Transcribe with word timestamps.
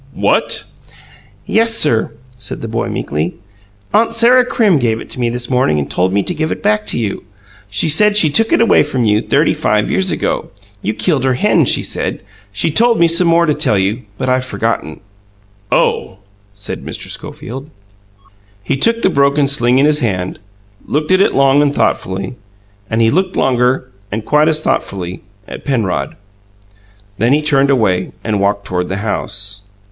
"What?" 0.15 0.63
"Yes, 1.45 1.75
sir," 1.75 2.11
said 2.35 2.61
the 2.61 2.67
boy 2.67 2.89
meekly. 2.89 3.35
"Aunt 3.93 4.15
Sarah 4.15 4.43
Crim 4.43 4.79
gave 4.79 4.99
it 4.99 5.11
to 5.11 5.19
me 5.19 5.29
this 5.29 5.47
morning 5.47 5.77
and 5.77 5.91
told 5.91 6.11
me 6.11 6.23
to 6.23 6.33
give 6.33 6.51
it 6.51 6.63
back 6.63 6.87
to 6.87 6.97
you. 6.97 7.23
She 7.69 7.87
said 7.87 8.17
she 8.17 8.31
took 8.31 8.51
it 8.51 8.61
away 8.61 8.81
from 8.81 9.05
you 9.05 9.21
thirty 9.21 9.53
five 9.53 9.91
years 9.91 10.09
ago. 10.11 10.49
You 10.81 10.95
killed 10.95 11.23
her 11.23 11.35
hen, 11.35 11.65
she 11.65 11.83
said. 11.83 12.21
She 12.51 12.71
told 12.71 12.99
me 12.99 13.07
some 13.07 13.27
more 13.27 13.45
to 13.45 13.53
tell 13.53 13.77
you, 13.77 14.01
but 14.17 14.27
I've 14.27 14.43
forgotten." 14.43 15.01
"Oh!" 15.71 16.17
said 16.55 16.83
Mr. 16.83 17.07
Schofield. 17.07 17.69
He 18.63 18.77
took 18.77 19.03
the 19.03 19.09
broken 19.11 19.47
sling 19.47 19.77
in 19.77 19.85
his 19.85 19.99
hand, 19.99 20.39
looked 20.87 21.11
at 21.11 21.21
it 21.21 21.35
long 21.35 21.61
and 21.61 21.75
thoughtfully 21.75 22.33
and 22.89 23.01
he 23.01 23.11
looked 23.11 23.35
longer, 23.35 23.91
and 24.11 24.25
quite 24.25 24.47
as 24.47 24.63
thoughtfully, 24.63 25.21
at 25.47 25.63
Penrod. 25.63 26.15
Then 27.19 27.33
he 27.33 27.41
turned 27.43 27.69
away, 27.69 28.13
and 28.23 28.39
walked 28.39 28.65
toward 28.65 28.89
the 28.89 28.97
house. 29.05 29.61